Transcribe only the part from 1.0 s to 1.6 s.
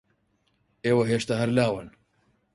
ھێشتا ھەر